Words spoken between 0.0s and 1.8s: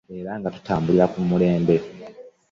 Era nga kutambulira ku mulembe